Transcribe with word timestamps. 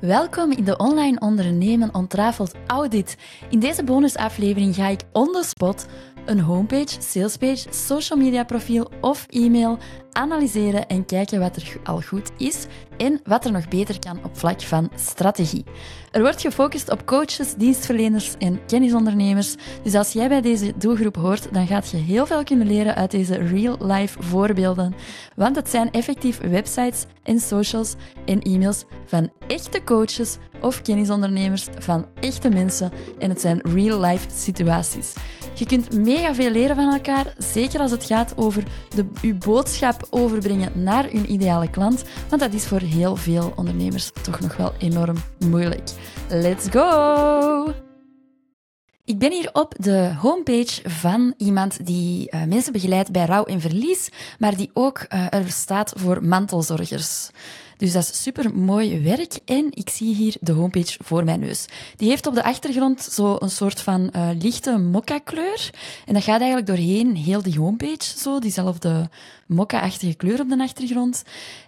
Welkom 0.00 0.52
in 0.52 0.64
de 0.64 0.76
Online 0.76 1.18
Ondernemen 1.18 1.94
Ontrafeld 1.94 2.54
Audit. 2.66 3.16
In 3.50 3.58
deze 3.58 3.84
bonusaflevering 3.84 4.74
ga 4.74 4.88
ik 4.88 5.00
on 5.12 5.32
the 5.32 5.44
spot 5.44 5.86
een 6.24 6.40
homepage, 6.40 6.96
salespage, 6.98 7.66
social 7.70 8.18
media 8.18 8.44
profiel 8.44 8.90
of 9.00 9.26
e-mail 9.28 9.78
analyseren 10.12 10.86
en 10.86 11.04
kijken 11.04 11.40
wat 11.40 11.56
er 11.56 11.76
al 11.84 12.00
goed 12.00 12.30
is 12.36 12.66
en 12.96 13.20
wat 13.24 13.44
er 13.44 13.52
nog 13.52 13.68
beter 13.68 13.98
kan 13.98 14.24
op 14.24 14.38
vlak 14.38 14.62
van 14.62 14.90
strategie. 14.94 15.64
Er 16.10 16.20
wordt 16.20 16.40
gefocust 16.40 16.90
op 16.90 17.06
coaches, 17.06 17.54
dienstverleners 17.54 18.34
en 18.38 18.64
kennisondernemers. 18.66 19.54
Dus 19.82 19.94
als 19.94 20.12
jij 20.12 20.28
bij 20.28 20.40
deze 20.40 20.72
doelgroep 20.76 21.16
hoort, 21.16 21.52
dan 21.52 21.66
gaat 21.66 21.90
je 21.90 21.96
heel 21.96 22.26
veel 22.26 22.44
kunnen 22.44 22.66
leren 22.66 22.94
uit 22.94 23.10
deze 23.10 23.34
real-life 23.34 24.22
voorbeelden. 24.22 24.94
Want 25.36 25.56
het 25.56 25.68
zijn 25.68 25.90
effectief 25.90 26.40
websites 26.40 27.06
en 27.22 27.40
socials 27.40 27.94
en 28.26 28.40
e-mails 28.40 28.84
van 29.06 29.30
echte 29.46 29.84
coaches 29.84 30.38
of 30.60 30.82
kennisondernemers 30.82 31.66
van 31.78 32.06
echte 32.20 32.48
mensen 32.48 32.92
en 33.18 33.30
het 33.30 33.40
zijn 33.40 33.60
real-life 33.60 34.26
situaties. 34.34 35.14
Je 35.54 35.66
kunt 35.66 35.98
mega 35.98 36.34
veel 36.34 36.50
leren 36.50 36.76
van 36.76 36.92
elkaar, 36.92 37.34
zeker 37.38 37.80
als 37.80 37.90
het 37.90 38.04
gaat 38.04 38.32
over 38.36 38.62
de, 38.94 39.06
uw 39.22 39.38
boodschap 39.38 39.99
overbrengen 40.10 40.82
naar 40.82 41.08
uw 41.12 41.24
ideale 41.24 41.70
klant, 41.70 42.04
want 42.28 42.42
dat 42.42 42.52
is 42.52 42.66
voor 42.66 42.80
heel 42.80 43.16
veel 43.16 43.52
ondernemers 43.56 44.10
toch 44.22 44.40
nog 44.40 44.56
wel 44.56 44.72
enorm 44.78 45.16
moeilijk. 45.38 45.90
Let's 46.28 46.66
go! 46.70 47.74
Ik 49.04 49.18
ben 49.18 49.32
hier 49.32 49.50
op 49.52 49.74
de 49.78 50.14
homepage 50.18 50.90
van 50.90 51.34
iemand 51.36 51.86
die 51.86 52.30
uh, 52.34 52.44
mensen 52.44 52.72
begeleidt 52.72 53.10
bij 53.12 53.24
rouw 53.24 53.44
en 53.44 53.60
verlies, 53.60 54.08
maar 54.38 54.56
die 54.56 54.70
ook 54.72 55.06
uh, 55.08 55.34
er 55.34 55.50
staat 55.50 55.92
voor 55.96 56.24
mantelzorgers. 56.24 57.30
Dus 57.80 57.92
dat 57.92 58.02
is 58.02 58.22
super 58.22 58.54
mooi 58.54 59.02
werk. 59.02 59.38
En 59.44 59.66
ik 59.70 59.88
zie 59.88 60.14
hier 60.14 60.36
de 60.40 60.52
homepage 60.52 60.98
voor 61.02 61.24
mijn 61.24 61.40
neus. 61.40 61.66
Die 61.96 62.08
heeft 62.08 62.26
op 62.26 62.34
de 62.34 62.42
achtergrond 62.42 63.02
zo 63.02 63.36
een 63.38 63.50
soort 63.50 63.80
van 63.80 64.10
uh, 64.16 64.28
lichte 64.38 64.78
mokka-kleur. 64.78 65.70
En 66.06 66.14
dat 66.14 66.22
gaat 66.22 66.38
eigenlijk 66.38 66.66
doorheen 66.66 67.16
heel 67.16 67.42
die 67.42 67.58
homepage, 67.58 68.18
zo, 68.18 68.38
diezelfde 68.38 69.08
mokka-achtige 69.46 70.14
kleur 70.14 70.40
op 70.40 70.48
de 70.48 70.58
achtergrond. 70.58 71.22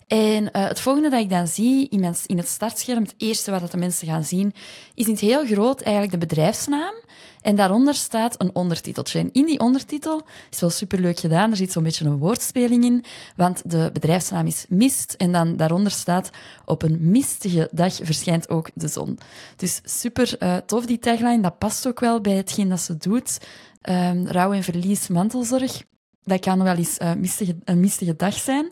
En 0.07 0.43
uh, 0.43 0.49
het 0.69 0.81
volgende 0.81 1.11
dat 1.11 1.21
ik 1.21 1.31
dan 1.31 1.47
zie 1.47 1.89
in, 1.89 2.15
in 2.27 2.37
het 2.37 2.49
startscherm, 2.49 3.03
het 3.03 3.15
eerste 3.17 3.51
wat 3.51 3.71
de 3.71 3.77
mensen 3.77 4.09
gaan 4.09 4.25
zien, 4.25 4.55
is 4.95 5.07
in 5.07 5.13
het 5.13 5.21
heel 5.21 5.47
groot 5.47 5.81
eigenlijk 5.81 6.13
de 6.13 6.27
bedrijfsnaam. 6.27 6.95
En 7.43 7.57
daaronder 7.57 7.95
staat 7.95 8.41
een 8.41 8.55
ondertiteltje. 8.55 9.19
En 9.19 9.31
in 9.33 9.47
die 9.47 9.61
ondertitel 9.61 10.23
is 10.51 10.61
wel 10.61 10.71
superleuk 10.71 11.19
gedaan. 11.19 11.51
Er 11.51 11.57
zit 11.57 11.73
zo'n 11.73 11.83
beetje 11.83 12.05
een 12.05 12.19
woordspeling 12.19 12.85
in, 12.85 13.05
want 13.37 13.71
de 13.71 13.91
bedrijfsnaam 13.93 14.47
is 14.47 14.65
Mist. 14.69 15.15
En 15.19 15.33
dan 15.33 15.57
daaronder 15.57 15.91
staat, 16.03 16.31
op 16.64 16.83
een 16.83 17.11
mistige 17.11 17.69
dag 17.72 17.95
verschijnt 17.95 18.48
ook 18.48 18.70
de 18.75 18.89
zon. 18.89 19.19
Dus 19.56 19.81
super 19.84 20.36
uh, 20.39 20.56
tof, 20.56 20.86
die 20.86 20.98
tagline. 20.98 21.42
Dat 21.42 21.58
past 21.58 21.86
ook 21.86 22.00
wel 22.00 22.20
bij 22.20 22.36
hetgeen 22.36 22.69
dat 22.69 22.81
ze 22.81 22.97
doet. 22.97 23.39
Um, 23.83 24.27
rouw 24.27 24.53
en 24.53 24.62
verlies, 24.62 25.08
mantelzorg. 25.08 25.83
Dat 26.25 26.41
kan 26.41 26.62
wel 26.62 26.77
eens 26.77 26.98
uh, 26.98 27.14
mistige, 27.14 27.56
een 27.64 27.80
mistige 27.80 28.17
dag 28.17 28.34
zijn. 28.34 28.70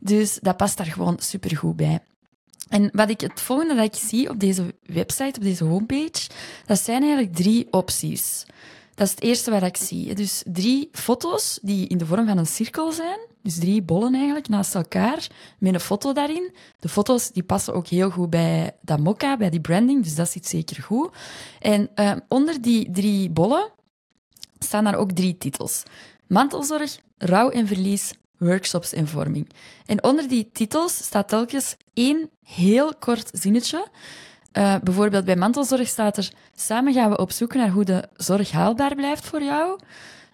Dus 0.00 0.38
dat 0.40 0.56
past 0.56 0.76
daar 0.76 0.86
gewoon 0.86 1.16
supergoed 1.18 1.76
bij. 1.76 2.00
En 2.68 2.90
wat 2.92 3.10
ik 3.10 3.20
het 3.20 3.40
volgende 3.40 3.74
dat 3.74 3.84
ik 3.84 4.00
zie 4.08 4.30
op 4.30 4.40
deze 4.40 4.74
website, 4.82 5.38
op 5.38 5.42
deze 5.42 5.64
homepage, 5.64 6.28
dat 6.66 6.80
zijn 6.80 7.02
eigenlijk 7.02 7.34
drie 7.34 7.66
opties. 7.70 8.46
Dat 8.94 9.06
is 9.06 9.12
het 9.14 9.22
eerste 9.22 9.50
wat 9.50 9.62
ik 9.62 9.76
zie. 9.76 10.14
Dus 10.14 10.42
drie 10.46 10.88
foto's 10.92 11.58
die 11.62 11.86
in 11.86 11.98
de 11.98 12.06
vorm 12.06 12.26
van 12.26 12.38
een 12.38 12.46
cirkel 12.46 12.92
zijn. 12.92 13.18
Dus 13.42 13.58
drie 13.58 13.82
bollen 13.82 14.14
eigenlijk 14.14 14.48
naast 14.48 14.74
elkaar 14.74 15.26
met 15.58 15.74
een 15.74 15.80
foto 15.80 16.12
daarin. 16.12 16.54
De 16.80 16.88
foto's 16.88 17.30
die 17.30 17.42
passen 17.42 17.74
ook 17.74 17.86
heel 17.86 18.10
goed 18.10 18.30
bij 18.30 18.76
dat 18.80 18.98
mokka, 18.98 19.36
bij 19.36 19.50
die 19.50 19.60
branding, 19.60 20.02
dus 20.02 20.14
dat 20.14 20.30
zit 20.30 20.46
zeker 20.46 20.82
goed. 20.82 21.10
En 21.60 21.90
uh, 21.94 22.12
onder 22.28 22.62
die 22.62 22.90
drie 22.90 23.30
bollen 23.30 23.70
staan 24.58 24.84
daar 24.84 24.96
ook 24.96 25.12
drie 25.12 25.38
titels. 25.38 25.82
Mantelzorg, 26.26 26.98
rouw 27.18 27.50
en 27.50 27.66
verlies, 27.66 28.12
workshops 28.38 28.92
en 28.92 29.08
vorming. 29.08 29.48
En 29.86 30.04
onder 30.04 30.28
die 30.28 30.50
titels 30.52 30.96
staat 30.96 31.28
telkens 31.28 31.76
één 31.94 32.30
heel 32.42 32.94
kort 32.98 33.30
zinnetje. 33.32 33.88
Uh, 34.52 34.74
bijvoorbeeld 34.82 35.24
bij 35.24 35.36
mantelzorg 35.36 35.88
staat 35.88 36.16
er: 36.16 36.32
Samen 36.54 36.92
gaan 36.92 37.10
we 37.10 37.18
op 37.18 37.30
zoek 37.30 37.54
naar 37.54 37.70
hoe 37.70 37.84
de 37.84 38.08
zorg 38.16 38.50
haalbaar 38.50 38.94
blijft 38.94 39.26
voor 39.26 39.42
jou. 39.42 39.78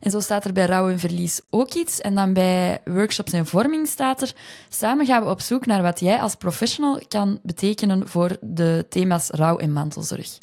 En 0.04 0.10
zo 0.10 0.20
staat 0.20 0.44
er 0.44 0.52
bij 0.52 0.66
rouw 0.66 0.88
en 0.88 0.98
verlies 0.98 1.40
ook 1.50 1.72
iets. 1.72 2.00
En 2.00 2.14
dan 2.14 2.32
bij 2.32 2.80
workshops 2.84 3.32
en 3.32 3.46
vorming 3.46 3.86
staat 3.86 4.22
er: 4.22 4.32
Samen 4.68 5.06
gaan 5.06 5.22
we 5.24 5.30
op 5.30 5.40
zoek 5.40 5.66
naar 5.66 5.82
wat 5.82 6.00
jij 6.00 6.20
als 6.20 6.34
professional 6.34 7.00
kan 7.08 7.38
betekenen 7.42 8.08
voor 8.08 8.36
de 8.40 8.86
thema's 8.88 9.28
rouw 9.30 9.56
en 9.56 9.72
mantelzorg. 9.72 10.38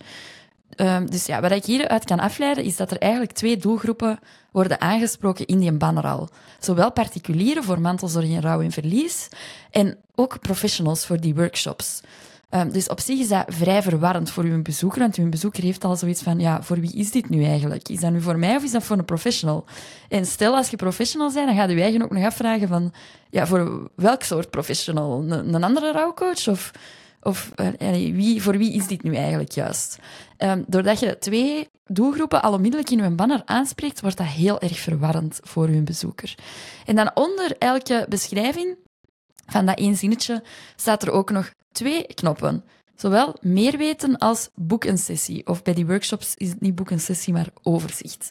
Um, 0.75 1.09
dus 1.09 1.25
ja, 1.25 1.41
wat 1.41 1.51
ik 1.51 1.65
hieruit 1.65 2.05
kan 2.05 2.19
afleiden, 2.19 2.63
is 2.63 2.75
dat 2.75 2.91
er 2.91 2.97
eigenlijk 2.97 3.31
twee 3.31 3.57
doelgroepen 3.57 4.19
worden 4.51 4.81
aangesproken 4.81 5.45
in 5.45 5.59
die 5.59 5.71
banner 5.71 6.03
al. 6.03 6.29
Zowel 6.59 6.91
particulieren 6.91 7.63
voor 7.63 7.81
mantelzorg 7.81 8.25
en 8.25 8.41
rouw 8.41 8.61
en 8.61 8.71
verlies, 8.71 9.27
en 9.71 9.97
ook 10.15 10.39
professionals 10.39 11.05
voor 11.05 11.19
die 11.19 11.35
workshops. 11.35 12.01
Um, 12.53 12.71
dus 12.71 12.87
op 12.87 12.99
zich 12.99 13.19
is 13.19 13.27
dat 13.27 13.43
vrij 13.47 13.81
verwarrend 13.81 14.31
voor 14.31 14.43
uw 14.43 14.61
bezoeker, 14.61 14.99
want 14.99 15.15
uw 15.15 15.29
bezoeker 15.29 15.63
heeft 15.63 15.83
al 15.83 15.95
zoiets 15.95 16.21
van, 16.21 16.39
ja, 16.39 16.63
voor 16.63 16.79
wie 16.79 16.95
is 16.95 17.11
dit 17.11 17.29
nu 17.29 17.43
eigenlijk? 17.43 17.89
Is 17.89 17.99
dat 17.99 18.11
nu 18.11 18.21
voor 18.21 18.39
mij 18.39 18.55
of 18.55 18.63
is 18.63 18.71
dat 18.71 18.83
voor 18.83 18.97
een 18.97 19.05
professional? 19.05 19.65
En 20.09 20.25
stel, 20.25 20.55
als 20.55 20.69
je 20.69 20.75
professional 20.75 21.33
bent, 21.33 21.47
dan 21.47 21.55
gaat 21.55 21.69
je 21.69 21.81
eigen 21.81 22.01
ook 22.01 22.11
nog 22.11 22.25
afvragen 22.25 22.67
van, 22.67 22.93
ja, 23.29 23.47
voor 23.47 23.89
welk 23.95 24.23
soort 24.23 24.49
professional? 24.49 25.23
Een, 25.31 25.63
andere 25.63 25.91
rouwcoach 25.91 26.47
of 26.47 26.71
of 27.23 27.51
uh, 27.55 27.91
wie, 28.13 28.41
voor 28.41 28.57
wie 28.57 28.73
is 28.73 28.87
dit 28.87 29.03
nu 29.03 29.15
eigenlijk 29.15 29.51
juist? 29.51 29.99
Um, 30.37 30.63
doordat 30.67 30.99
je 30.99 31.17
twee 31.17 31.69
doelgroepen 31.85 32.41
al 32.41 32.53
onmiddellijk 32.53 32.89
in 32.89 32.99
hun 32.99 33.15
banner 33.15 33.41
aanspreekt, 33.45 34.01
wordt 34.01 34.17
dat 34.17 34.27
heel 34.27 34.59
erg 34.59 34.79
verwarrend 34.79 35.39
voor 35.43 35.67
hun 35.67 35.85
bezoeker. 35.85 36.35
En 36.85 36.95
dan 36.95 37.11
onder 37.13 37.55
elke 37.57 38.05
beschrijving 38.09 38.75
van 39.45 39.65
dat 39.65 39.77
één 39.77 39.95
zinnetje 39.95 40.43
staat 40.75 41.03
er 41.03 41.11
ook 41.11 41.31
nog 41.31 41.51
twee 41.71 42.03
knoppen. 42.03 42.63
Zowel 42.95 43.35
meer 43.41 43.77
weten 43.77 44.17
als 44.17 44.49
boek 44.55 44.83
een 44.83 44.97
sessie. 44.97 45.47
Of 45.47 45.61
bij 45.61 45.73
die 45.73 45.85
workshops 45.85 46.35
is 46.35 46.49
het 46.49 46.61
niet 46.61 46.75
boek 46.75 46.89
een 46.89 46.99
sessie, 46.99 47.33
maar 47.33 47.49
overzicht. 47.63 48.29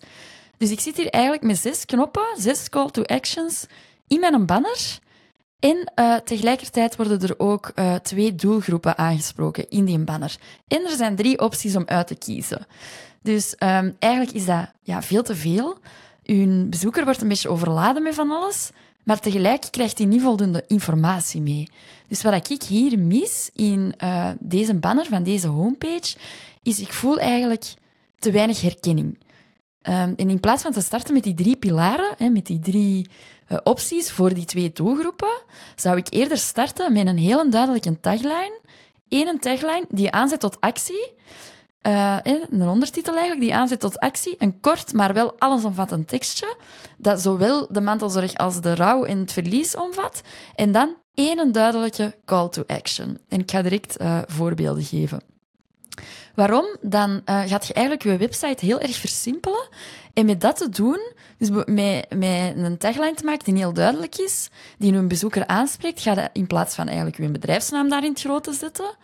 Dus 0.56 0.70
ik 0.70 0.80
zit 0.80 0.96
hier 0.96 1.10
eigenlijk 1.10 1.44
met 1.44 1.58
zes 1.58 1.84
knoppen, 1.84 2.26
zes 2.36 2.68
call 2.68 2.90
to 2.90 3.02
actions 3.02 3.66
in 4.06 4.20
mijn 4.20 4.46
banner. 4.46 4.98
En 5.58 5.92
uh, 5.96 6.16
tegelijkertijd 6.16 6.96
worden 6.96 7.20
er 7.20 7.38
ook 7.38 7.72
uh, 7.74 7.94
twee 7.94 8.34
doelgroepen 8.34 8.98
aangesproken 8.98 9.70
in 9.70 9.84
die 9.84 9.98
banner. 9.98 10.36
En 10.68 10.84
er 10.84 10.96
zijn 10.96 11.16
drie 11.16 11.40
opties 11.40 11.76
om 11.76 11.82
uit 11.86 12.06
te 12.06 12.14
kiezen. 12.14 12.66
Dus 13.22 13.54
um, 13.58 13.96
eigenlijk 13.98 14.36
is 14.36 14.44
dat 14.44 14.70
ja, 14.82 15.02
veel 15.02 15.22
te 15.22 15.36
veel. 15.36 15.78
Uw 16.24 16.68
bezoeker 16.68 17.04
wordt 17.04 17.22
een 17.22 17.28
beetje 17.28 17.48
overladen 17.48 18.02
met 18.02 18.14
van 18.14 18.30
alles, 18.30 18.70
maar 19.10 19.20
tegelijk 19.20 19.66
krijgt 19.70 19.98
hij 19.98 20.06
niet 20.06 20.22
voldoende 20.22 20.64
informatie 20.66 21.40
mee. 21.40 21.68
Dus 22.08 22.22
wat 22.22 22.50
ik 22.50 22.62
hier 22.62 22.98
mis 22.98 23.50
in 23.54 23.94
uh, 23.98 24.30
deze 24.38 24.74
banner 24.74 25.06
van 25.06 25.22
deze 25.22 25.46
homepage, 25.46 26.16
is 26.62 26.80
ik 26.80 26.92
voel 26.92 27.18
eigenlijk 27.18 27.74
te 28.18 28.30
weinig 28.30 28.60
herkenning. 28.60 29.18
Um, 29.82 30.14
en 30.16 30.30
in 30.30 30.40
plaats 30.40 30.62
van 30.62 30.72
te 30.72 30.80
starten 30.80 31.14
met 31.14 31.22
die 31.22 31.34
drie 31.34 31.56
pilaren, 31.56 32.14
hè, 32.16 32.28
met 32.28 32.46
die 32.46 32.58
drie 32.58 33.08
uh, 33.48 33.58
opties 33.62 34.10
voor 34.10 34.34
die 34.34 34.44
twee 34.44 34.72
doelgroepen, 34.72 35.42
zou 35.76 35.96
ik 35.96 36.06
eerder 36.10 36.38
starten 36.38 36.92
met 36.92 37.06
een 37.06 37.18
heel 37.18 37.50
duidelijke 37.50 38.00
tagline. 38.00 38.60
Eén 39.08 39.38
tagline 39.38 39.86
die 39.88 40.10
aanzet 40.10 40.40
tot 40.40 40.60
actie. 40.60 41.12
Uh, 41.82 42.16
een 42.22 42.68
ondertitel 42.68 43.12
eigenlijk, 43.12 43.42
die 43.42 43.54
aanzet 43.54 43.80
tot 43.80 43.98
actie. 43.98 44.34
Een 44.38 44.60
kort, 44.60 44.92
maar 44.92 45.14
wel 45.14 45.34
allesomvattend 45.38 46.08
tekstje, 46.08 46.56
dat 46.96 47.20
zowel 47.20 47.66
de 47.70 47.80
mantelzorg 47.80 48.34
als 48.34 48.60
de 48.60 48.74
rouw 48.74 49.04
en 49.04 49.18
het 49.18 49.32
verlies 49.32 49.76
omvat. 49.76 50.20
En 50.54 50.72
dan 50.72 50.94
één 51.14 51.52
duidelijke 51.52 52.16
call 52.24 52.48
to 52.48 52.62
action. 52.66 53.18
En 53.28 53.40
ik 53.40 53.50
ga 53.50 53.62
direct 53.62 54.00
uh, 54.00 54.18
voorbeelden 54.26 54.84
geven. 54.84 55.20
Waarom? 56.34 56.76
Dan 56.80 57.22
gaat 57.24 57.66
je 57.66 57.74
eigenlijk 57.74 58.04
je 58.04 58.16
website 58.16 58.64
heel 58.64 58.80
erg 58.80 58.96
versimpelen. 58.96 59.68
En 60.14 60.26
met 60.26 60.40
dat 60.40 60.56
te 60.56 60.68
doen, 60.68 61.12
dus 61.38 61.48
met, 61.50 62.06
met 62.14 62.56
een 62.56 62.78
tagline 62.78 63.14
te 63.14 63.24
maken 63.24 63.44
die 63.44 63.62
heel 63.62 63.72
duidelijk 63.72 64.18
is, 64.18 64.48
die 64.78 64.92
een 64.92 65.08
bezoeker 65.08 65.46
aanspreekt, 65.46 66.00
ga 66.00 66.12
je 66.12 66.28
in 66.32 66.46
plaats 66.46 66.74
van 66.74 66.86
eigenlijk 66.86 67.16
je 67.16 67.28
bedrijfsnaam 67.28 67.88
daar 67.88 68.04
in 68.04 68.10
het 68.10 68.20
groot 68.20 68.44
te 68.44 68.52
zetten, 68.52 68.96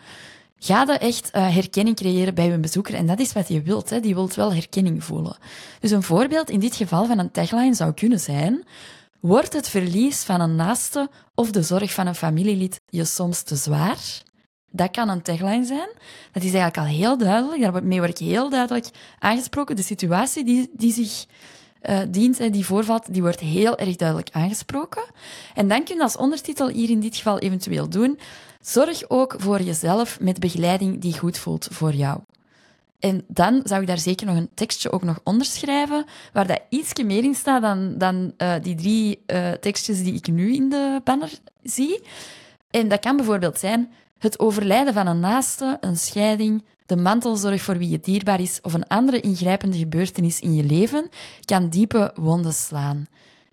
ga 0.58 0.82
je 0.82 0.92
echt 0.98 1.30
uh, 1.34 1.54
herkenning 1.54 1.96
creëren 1.96 2.34
bij 2.34 2.50
je 2.50 2.58
bezoeker. 2.58 2.94
En 2.94 3.06
dat 3.06 3.18
is 3.18 3.32
wat 3.32 3.48
je 3.48 3.62
wilt. 3.62 3.90
Hè. 3.90 4.00
Die 4.00 4.14
wilt 4.14 4.34
wel 4.34 4.54
herkenning 4.54 5.04
voelen. 5.04 5.36
Dus 5.80 5.90
een 5.90 6.02
voorbeeld 6.02 6.50
in 6.50 6.60
dit 6.60 6.76
geval 6.76 7.06
van 7.06 7.18
een 7.18 7.30
tagline 7.30 7.74
zou 7.74 7.92
kunnen 7.92 8.20
zijn... 8.20 8.64
Wordt 9.20 9.52
het 9.52 9.68
verlies 9.68 10.22
van 10.22 10.40
een 10.40 10.54
naaste 10.54 11.10
of 11.34 11.50
de 11.50 11.62
zorg 11.62 11.92
van 11.92 12.06
een 12.06 12.14
familielid 12.14 12.80
je 12.88 13.04
soms 13.04 13.42
te 13.42 13.56
zwaar? 13.56 13.98
Dat 14.70 14.90
kan 14.90 15.08
een 15.08 15.22
tagline 15.22 15.64
zijn. 15.64 15.88
Dat 16.32 16.42
is 16.42 16.52
eigenlijk 16.54 16.76
al 16.76 16.84
heel 16.84 17.18
duidelijk. 17.18 17.62
Daarmee 17.62 17.98
word 17.98 18.20
ik 18.20 18.26
heel 18.26 18.50
duidelijk 18.50 18.86
aangesproken. 19.18 19.76
De 19.76 19.82
situatie 19.82 20.44
die, 20.44 20.70
die 20.72 20.92
zich 20.92 21.26
uh, 21.82 21.98
dient 22.08 22.40
en 22.40 22.52
die 22.52 22.66
voorvalt, 22.66 23.12
die 23.12 23.22
wordt 23.22 23.40
heel 23.40 23.78
erg 23.78 23.96
duidelijk 23.96 24.28
aangesproken. 24.32 25.04
En 25.54 25.68
dan 25.68 25.84
kun 25.84 25.96
je 25.96 26.02
als 26.02 26.16
ondertitel 26.16 26.68
hier 26.68 26.90
in 26.90 27.00
dit 27.00 27.16
geval 27.16 27.38
eventueel 27.38 27.88
doen 27.88 28.18
Zorg 28.66 29.08
ook 29.08 29.34
voor 29.38 29.62
jezelf 29.62 30.20
met 30.20 30.40
begeleiding 30.40 31.00
die 31.00 31.18
goed 31.18 31.38
voelt 31.38 31.68
voor 31.70 31.94
jou. 31.94 32.20
En 32.98 33.24
dan 33.28 33.60
zou 33.64 33.80
ik 33.80 33.86
daar 33.86 33.98
zeker 33.98 34.26
nog 34.26 34.36
een 34.36 34.50
tekstje 34.54 34.92
ook 34.92 35.02
nog 35.02 35.20
onderschrijven, 35.24 36.04
waar 36.32 36.46
dat 36.46 36.60
ietsje 36.68 37.04
meer 37.04 37.24
in 37.24 37.34
staat 37.34 37.62
dan, 37.62 37.98
dan 37.98 38.32
uh, 38.38 38.54
die 38.62 38.74
drie 38.74 39.22
uh, 39.26 39.50
tekstjes 39.50 40.02
die 40.02 40.14
ik 40.14 40.26
nu 40.26 40.54
in 40.54 40.68
de 40.68 41.00
banner 41.04 41.30
zie. 41.62 42.02
En 42.70 42.88
dat 42.88 43.00
kan 43.00 43.16
bijvoorbeeld 43.16 43.58
zijn 43.58 43.92
het 44.18 44.38
overlijden 44.38 44.94
van 44.94 45.06
een 45.06 45.20
naaste, 45.20 45.76
een 45.80 45.96
scheiding, 45.96 46.64
de 46.86 46.96
mantelzorg 46.96 47.62
voor 47.62 47.78
wie 47.78 47.90
je 47.90 48.00
dierbaar 48.00 48.40
is 48.40 48.58
of 48.62 48.74
een 48.74 48.86
andere 48.86 49.20
ingrijpende 49.20 49.78
gebeurtenis 49.78 50.40
in 50.40 50.54
je 50.54 50.64
leven 50.64 51.08
kan 51.44 51.68
diepe 51.68 52.12
wonden 52.14 52.52
slaan. 52.54 53.06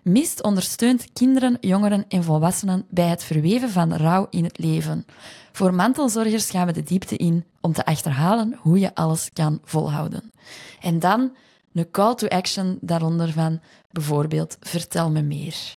Mist 0.04 0.42
ondersteunt 0.42 1.12
kinderen, 1.12 1.56
jongeren 1.60 2.04
en 2.08 2.24
volwassenen 2.24 2.86
bij 2.90 3.08
het 3.08 3.24
verweven 3.24 3.70
van 3.70 3.94
rouw 3.94 4.26
in 4.30 4.44
het 4.44 4.58
leven. 4.58 5.06
Voor 5.52 5.74
mantelzorgers 5.74 6.50
gaan 6.50 6.66
we 6.66 6.72
de 6.72 6.82
diepte 6.82 7.16
in 7.16 7.44
om 7.60 7.72
te 7.72 7.84
achterhalen 7.84 8.58
hoe 8.60 8.78
je 8.78 8.94
alles 8.94 9.30
kan 9.32 9.60
volhouden. 9.64 10.32
En 10.80 10.98
dan 10.98 11.36
een 11.72 11.90
call 11.90 12.14
to 12.14 12.28
action 12.28 12.78
daaronder 12.80 13.32
van 13.32 13.60
bijvoorbeeld 13.90 14.56
vertel 14.60 15.10
me 15.10 15.22
meer. 15.22 15.74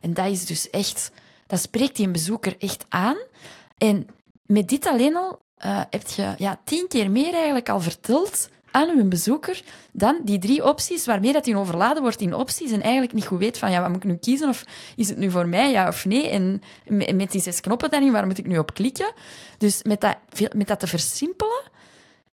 En 0.00 0.14
dat 0.14 0.26
is 0.26 0.46
dus 0.46 0.70
echt, 0.70 1.12
dat 1.46 1.60
spreekt 1.60 1.96
die 1.96 2.10
bezoeker 2.10 2.54
echt 2.58 2.84
aan. 2.88 3.16
En 3.78 4.06
met 4.46 4.68
dit 4.68 4.86
alleen 4.86 5.16
al 5.16 5.40
uh, 5.64 5.80
heb 5.90 6.08
je 6.08 6.34
ja, 6.38 6.60
tien 6.64 6.88
keer 6.88 7.10
meer 7.10 7.34
eigenlijk 7.34 7.68
al 7.68 7.80
verteld 7.80 8.48
aan 8.70 8.88
uw 8.88 9.08
bezoeker 9.08 9.62
dan 9.92 10.20
die 10.24 10.38
drie 10.38 10.64
opties 10.64 11.06
waarmee 11.06 11.32
dat 11.32 11.46
hij 11.46 11.54
overladen 11.54 12.02
wordt 12.02 12.20
in 12.20 12.34
opties 12.34 12.70
en 12.70 12.82
eigenlijk 12.82 13.12
niet 13.12 13.26
goed 13.26 13.38
weet 13.38 13.58
van 13.58 13.70
ja, 13.70 13.80
wat 13.80 13.88
moet 13.88 14.04
ik 14.04 14.10
nu 14.10 14.16
kiezen 14.16 14.48
of 14.48 14.64
is 14.96 15.08
het 15.08 15.18
nu 15.18 15.30
voor 15.30 15.48
mij, 15.48 15.70
ja 15.70 15.88
of 15.88 16.04
nee? 16.04 16.28
En 16.28 16.62
met 17.16 17.30
die 17.30 17.40
zes 17.40 17.60
knoppen 17.60 17.90
dan 17.90 18.10
waar 18.10 18.26
moet 18.26 18.38
ik 18.38 18.46
nu 18.46 18.58
op 18.58 18.74
klikken? 18.74 19.12
Dus 19.58 19.82
met 19.82 20.00
dat, 20.00 20.16
met 20.54 20.66
dat 20.66 20.80
te 20.80 20.86
versimpelen, 20.86 21.62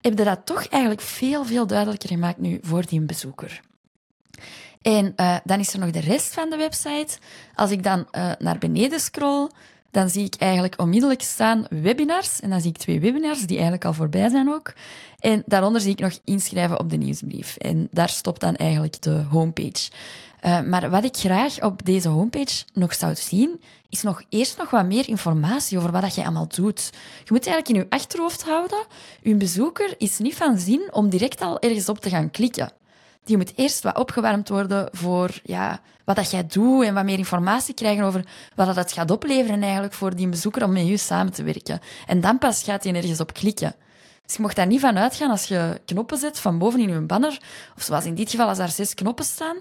heb 0.00 0.18
je 0.18 0.24
dat 0.24 0.40
toch 0.46 0.66
eigenlijk 0.66 1.02
veel, 1.02 1.44
veel 1.44 1.66
duidelijker 1.66 2.08
gemaakt 2.08 2.38
nu 2.38 2.58
voor 2.62 2.86
die 2.86 3.00
bezoeker. 3.00 3.60
En 4.82 5.12
uh, 5.16 5.36
dan 5.44 5.60
is 5.60 5.72
er 5.72 5.78
nog 5.78 5.90
de 5.90 6.00
rest 6.00 6.34
van 6.34 6.50
de 6.50 6.56
website. 6.56 7.18
Als 7.54 7.70
ik 7.70 7.82
dan 7.82 7.98
uh, 7.98 8.32
naar 8.38 8.58
beneden 8.58 9.00
scroll, 9.00 9.48
dan 9.94 10.10
zie 10.10 10.24
ik 10.24 10.34
eigenlijk 10.38 10.74
onmiddellijk 10.76 11.22
staan 11.22 11.66
webinars. 11.70 12.40
En 12.40 12.50
dan 12.50 12.60
zie 12.60 12.70
ik 12.70 12.76
twee 12.76 13.00
webinars 13.00 13.40
die 13.40 13.56
eigenlijk 13.56 13.84
al 13.84 13.92
voorbij 13.92 14.28
zijn 14.28 14.52
ook. 14.52 14.72
En 15.18 15.42
daaronder 15.46 15.80
zie 15.80 15.92
ik 15.92 15.98
nog 15.98 16.18
inschrijven 16.24 16.78
op 16.80 16.90
de 16.90 16.96
nieuwsbrief. 16.96 17.56
En 17.56 17.88
daar 17.90 18.08
stopt 18.08 18.40
dan 18.40 18.56
eigenlijk 18.56 19.02
de 19.02 19.24
homepage. 19.30 19.90
Uh, 20.44 20.60
maar 20.60 20.90
wat 20.90 21.04
ik 21.04 21.16
graag 21.16 21.62
op 21.62 21.84
deze 21.84 22.08
homepage 22.08 22.64
nog 22.72 22.94
zou 22.94 23.14
zien, 23.14 23.60
is 23.88 24.02
nog 24.02 24.22
eerst 24.28 24.58
nog 24.58 24.70
wat 24.70 24.86
meer 24.86 25.08
informatie 25.08 25.78
over 25.78 25.92
wat 25.92 26.02
dat 26.02 26.14
je 26.14 26.22
allemaal 26.22 26.48
doet. 26.48 26.90
Je 27.24 27.32
moet 27.32 27.46
eigenlijk 27.46 27.68
in 27.68 27.74
je 27.74 27.96
achterhoofd 27.96 28.44
houden, 28.44 28.86
je 29.22 29.34
bezoeker 29.34 29.94
is 29.98 30.18
niet 30.18 30.34
van 30.34 30.58
zin 30.58 30.88
om 30.92 31.08
direct 31.08 31.40
al 31.40 31.60
ergens 31.60 31.88
op 31.88 32.00
te 32.00 32.08
gaan 32.08 32.30
klikken 32.30 32.72
die 33.24 33.36
moet 33.36 33.52
eerst 33.56 33.82
wat 33.82 33.98
opgewarmd 33.98 34.48
worden 34.48 34.88
voor 34.92 35.40
ja, 35.42 35.80
wat 36.04 36.16
dat 36.16 36.30
jij 36.30 36.46
doet 36.46 36.84
en 36.84 36.94
wat 36.94 37.04
meer 37.04 37.18
informatie 37.18 37.74
krijgen 37.74 38.04
over 38.04 38.24
wat 38.54 38.74
dat 38.74 38.92
gaat 38.92 39.10
opleveren 39.10 39.62
eigenlijk 39.62 39.92
voor 39.92 40.16
die 40.16 40.28
bezoeker 40.28 40.64
om 40.64 40.72
met 40.72 40.86
je 40.86 40.96
samen 40.96 41.32
te 41.32 41.42
werken. 41.42 41.80
En 42.06 42.20
dan 42.20 42.38
pas 42.38 42.62
gaat 42.62 42.84
hij 42.84 42.94
ergens 42.94 43.20
op 43.20 43.32
klikken. 43.32 43.74
Dus 44.26 44.36
je 44.36 44.42
mocht 44.42 44.56
daar 44.56 44.66
niet 44.66 44.80
van 44.80 44.98
uitgaan 44.98 45.30
als 45.30 45.44
je 45.44 45.80
knoppen 45.84 46.18
zet 46.18 46.38
van 46.38 46.58
boven 46.58 46.80
in 46.80 46.88
je 46.88 47.00
banner, 47.00 47.40
of 47.76 47.82
zoals 47.82 48.04
in 48.04 48.14
dit 48.14 48.30
geval 48.30 48.48
als 48.48 48.58
daar 48.58 48.70
zes 48.70 48.94
knoppen 48.94 49.24
staan, 49.24 49.56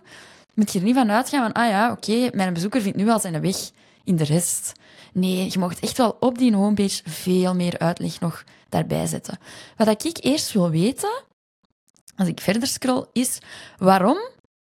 moet 0.54 0.72
je 0.72 0.80
er 0.80 0.86
niet 0.86 0.96
van 0.96 1.12
uitgaan 1.12 1.42
van, 1.42 1.64
ah 1.64 1.70
ja, 1.70 1.92
oké, 1.92 2.30
mijn 2.34 2.54
bezoeker 2.54 2.82
vindt 2.82 2.98
nu 2.98 3.10
al 3.10 3.20
zijn 3.20 3.42
weg 3.42 3.58
in 4.04 4.16
de 4.16 4.24
rest. 4.24 4.72
Nee, 5.14 5.48
je 5.52 5.60
mocht 5.60 5.80
echt 5.80 5.98
wel 5.98 6.18
op 6.20 6.38
die 6.38 6.56
homepage 6.56 7.02
veel 7.06 7.56
meer 7.56 7.80
uitleg 7.80 8.20
nog 8.20 8.44
daarbij 8.70 9.06
zetten. 9.06 9.38
Wat 9.78 10.06
ik 10.06 10.18
eerst 10.20 10.52
wil 10.52 10.70
weten, 10.70 11.24
als 12.16 12.28
ik 12.28 12.40
verder 12.40 12.68
scroll, 12.68 13.06
is 13.14 13.40
waarom 13.78 14.18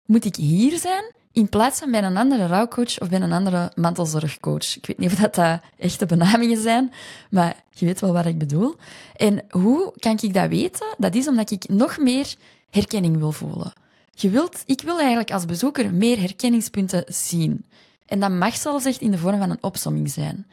moet 0.06 0.26
ik 0.26 0.36
hier 0.36 0.78
zijn 0.78 1.04
in 1.32 1.50
plaats 1.50 1.80
van 1.80 1.92
bij 1.92 2.04
een 2.04 2.18
andere 2.18 2.46
rouwcoach 2.46 3.00
of 3.00 3.10
bij 3.10 3.22
een 3.22 3.32
andere 3.32 3.72
mantelzorgcoach. 3.76 4.76
Ik 4.76 4.86
weet 4.86 4.98
niet 4.98 5.12
of 5.12 5.18
dat, 5.18 5.36
dat 5.36 5.60
echte 5.78 6.06
benamingen 6.06 6.62
zijn, 6.62 6.94
maar 7.30 7.64
je 7.70 7.86
weet 7.86 8.00
wel 8.00 8.14
wat 8.14 8.26
ik 8.26 8.38
bedoel. 8.38 8.76
En 9.16 9.44
hoe 9.50 9.94
kan 10.00 10.18
ik 10.22 10.34
dat 10.34 10.50
weten? 10.50 10.96
Dat 10.98 11.16
is 11.16 11.28
omdat 11.28 11.52
ik 11.52 11.70
nog 11.70 11.98
meer 11.98 12.36
herkenning 12.70 13.18
wil 13.18 13.32
voelen. 13.32 13.74
Je 14.14 14.30
wilt, 14.30 14.64
ik 14.66 14.82
wil 14.82 14.98
eigenlijk 15.00 15.32
als 15.32 15.46
bezoeker 15.46 15.94
meer 15.94 16.20
herkenningspunten 16.20 17.04
zien. 17.08 17.66
En 18.06 18.20
dat 18.20 18.32
mag 18.32 18.56
zelfs 18.56 18.86
echt 18.86 19.02
in 19.02 19.12
de 19.12 19.18
vorm 19.18 19.38
van 19.40 19.50
een 19.50 19.64
opsomming 19.64 20.10
zijn. 20.10 20.48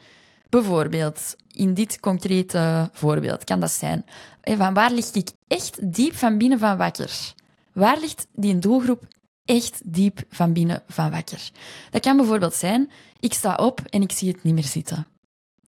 Bijvoorbeeld, 0.49 1.35
in 1.51 1.73
dit 1.73 1.99
concrete 1.99 2.89
voorbeeld 2.93 3.43
kan 3.43 3.59
dat 3.59 3.71
zijn, 3.71 4.05
van 4.41 4.73
waar 4.73 4.91
lig 4.91 5.11
ik 5.11 5.29
echt 5.47 5.93
diep 5.93 6.15
van 6.15 6.37
binnen 6.37 6.59
van 6.59 6.77
wakker? 6.77 7.33
Waar 7.73 7.99
ligt 7.99 8.27
die 8.31 8.59
doelgroep 8.59 9.03
echt 9.45 9.81
diep 9.85 10.23
van 10.29 10.53
binnen 10.53 10.83
van 10.87 11.11
wakker? 11.11 11.51
Dat 11.89 12.01
kan 12.01 12.17
bijvoorbeeld 12.17 12.53
zijn, 12.53 12.89
ik 13.19 13.33
sta 13.33 13.55
op 13.55 13.81
en 13.89 14.01
ik 14.01 14.11
zie 14.11 14.31
het 14.31 14.43
niet 14.43 14.53
meer 14.53 14.63
zitten. 14.63 15.07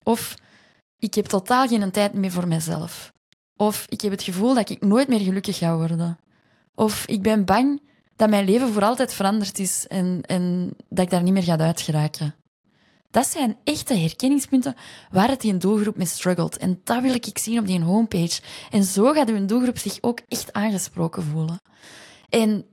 Of 0.02 0.34
ik 0.98 1.14
heb 1.14 1.26
totaal 1.26 1.66
geen 1.66 1.90
tijd 1.90 2.12
meer 2.12 2.30
voor 2.30 2.48
mezelf. 2.48 3.12
Of 3.56 3.86
ik 3.88 4.00
heb 4.00 4.10
het 4.10 4.22
gevoel 4.22 4.54
dat 4.54 4.70
ik 4.70 4.80
nooit 4.80 5.08
meer 5.08 5.20
gelukkig 5.20 5.58
ga 5.58 5.76
worden. 5.76 6.19
Of 6.75 7.06
ik 7.06 7.22
ben 7.22 7.44
bang 7.44 7.82
dat 8.16 8.30
mijn 8.30 8.44
leven 8.44 8.72
voor 8.72 8.84
altijd 8.84 9.14
veranderd 9.14 9.58
is 9.58 9.86
en, 9.86 10.20
en 10.26 10.70
dat 10.88 11.04
ik 11.04 11.10
daar 11.10 11.22
niet 11.22 11.32
meer 11.32 11.42
ga 11.42 11.58
uitgeraken. 11.58 12.34
Dat 13.10 13.26
zijn 13.26 13.56
echte 13.64 13.94
herkenningspunten 13.94 14.75
waar 15.10 15.28
het 15.28 15.44
een 15.44 15.58
doelgroep 15.58 15.96
mee 15.96 16.06
struggelt. 16.06 16.56
En 16.56 16.81
dat 16.84 17.02
wil 17.02 17.14
ik 17.14 17.38
zien 17.38 17.58
op 17.58 17.66
die 17.66 17.81
homepage. 17.81 18.40
En 18.70 18.84
zo 18.84 19.12
gaat 19.12 19.28
uw 19.28 19.46
doelgroep 19.46 19.78
zich 19.78 19.99
ook 20.00 20.20
echt 20.28 20.52
aangesproken 20.52 21.22
voelen. 21.22 21.60
En 22.28 22.66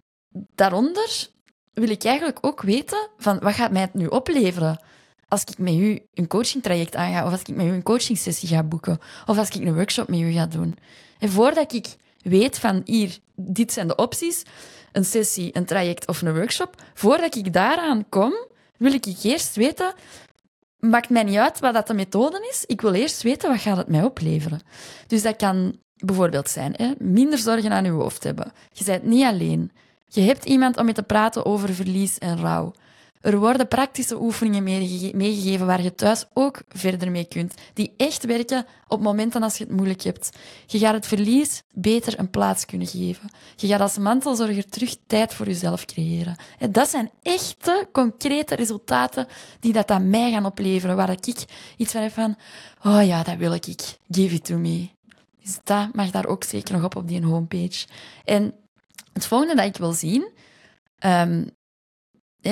daaronder 0.56 1.28
wil 1.74 1.90
ik 1.90 2.04
eigenlijk 2.04 2.38
ook 2.42 2.62
weten 2.62 3.10
van 3.18 3.40
wat 3.40 3.54
gaat 3.54 3.72
mij 3.72 3.82
het 3.82 3.94
nu 3.94 4.08
opleveren 4.08 4.80
als 5.28 5.44
ik 5.44 5.58
met 5.58 5.74
u 5.74 6.02
een 6.14 6.28
coachingtraject 6.28 6.96
aanga, 6.96 7.26
of 7.26 7.32
als 7.32 7.42
ik 7.42 7.56
met 7.56 7.66
u 7.66 7.70
een 7.70 7.84
coachingsessie 7.84 8.50
ga 8.50 8.64
boeken, 8.64 9.00
of 9.26 9.38
als 9.38 9.50
ik 9.50 9.66
een 9.66 9.74
workshop 9.74 10.08
met 10.08 10.20
u 10.20 10.32
ga 10.32 10.46
doen. 10.46 10.78
En 11.20 11.30
voordat 11.30 11.74
ik 11.74 11.96
weet 12.22 12.60
van 12.60 12.82
hier, 12.86 13.18
dit 13.36 13.74
zijn 13.74 13.88
de 13.88 13.96
opties, 13.96 14.44
een 14.92 15.06
sessie, 15.06 15.58
een 15.58 15.66
traject 15.66 16.08
of 16.08 16.22
een 16.22 16.34
workshop, 16.34 16.84
voordat 16.94 17.36
ik 17.36 17.54
daaraan 17.54 18.10
kom, 18.10 18.34
wil 18.78 18.94
ik 18.94 19.06
eerst 19.24 19.56
weten 19.56 19.94
maakt 20.90 21.10
mij 21.10 21.24
niet 21.24 21.38
uit 21.38 21.60
wat 21.60 21.74
dat 21.74 21.88
de 21.88 21.94
methode 21.94 22.48
is. 22.50 22.64
Ik 22.66 22.82
wil 22.82 22.94
eerst 22.94 23.22
weten 23.22 23.50
wat 23.50 23.60
gaat 23.60 23.78
het 23.78 23.88
mij 23.88 24.04
opleveren. 24.04 24.62
Dus 25.08 25.22
dat 25.22 25.36
kan 25.36 25.76
bijvoorbeeld 25.96 26.50
zijn 26.50 26.74
hè, 26.76 26.92
minder 27.00 27.40
zorgen 27.40 27.72
aan 27.72 27.84
je 27.84 27.92
hoofd 27.92 28.24
hebben. 28.24 28.52
Je 28.72 28.84
bent 28.84 29.04
niet 29.04 29.24
alleen. 29.24 29.72
Je 30.08 30.22
hebt 30.22 30.46
iemand 30.46 30.78
om 30.78 30.86
mee 30.86 30.94
te 30.94 31.04
praten 31.04 31.46
over 31.46 31.74
verlies 31.74 32.18
en 32.18 32.38
rouw. 32.38 32.74
Er 33.26 33.40
worden 33.40 33.68
praktische 33.68 34.22
oefeningen 34.22 34.64
meegegeven 35.18 35.66
waar 35.66 35.82
je 35.82 35.96
thuis 35.96 36.26
ook 36.34 36.62
verder 36.70 37.12
mee 37.12 37.26
kunt, 37.26 37.54
die 37.74 37.94
echt 37.98 38.26
werken 38.26 38.66
op 38.88 39.02
momenten 39.02 39.44
als 39.44 39.58
je 39.58 39.64
het 39.64 39.74
moeilijk 39.74 40.02
hebt. 40.02 40.30
Je 40.66 40.78
gaat 40.78 40.94
het 40.94 41.08
verlies 41.08 41.64
beter 41.74 42.20
een 42.20 42.30
plaats 42.30 42.66
kunnen 42.66 42.88
geven. 42.88 43.30
Je 43.56 43.68
gaat 43.68 43.80
als 43.80 43.98
mantelzorger 43.98 44.66
terug 44.66 44.96
tijd 45.08 45.34
voor 45.34 45.46
jezelf 45.46 45.86
creëren. 45.86 46.36
En 46.60 46.72
dat 46.72 46.90
zijn 46.90 47.12
echte, 47.22 47.88
concrete 47.92 48.56
resultaten 48.56 49.28
die 49.60 49.74
dat 49.74 49.92
aan 49.92 50.10
mij 50.10 50.32
gaan 50.32 50.46
opleveren, 50.46 50.96
waar 50.96 51.10
ik 51.10 51.46
iets 51.78 51.92
van 51.92 52.02
heb 52.02 52.12
van, 52.12 52.38
oh 52.84 53.06
ja, 53.06 53.24
dat 53.24 53.38
wil 53.38 53.54
ik, 53.54 53.66
give 54.10 54.36
it 54.36 54.46
to 54.46 54.58
me. 54.58 54.90
Dus 55.44 55.58
dat 55.64 55.94
mag 55.94 56.12
daar 56.12 56.26
ook 56.26 56.44
zeker 56.44 56.74
nog 56.74 56.84
op 56.84 56.96
op 56.96 57.08
die 57.08 57.26
homepage. 57.26 57.88
En 58.26 58.54
het 59.14 59.26
volgende 59.26 59.56
dat 59.56 59.66
ik 59.66 59.78
wil 59.78 59.94
zien, 59.94 60.32
ehm, 61.00 61.44